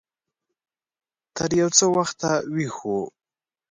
[1.35, 2.91] تر يو څه وخته ويښ و.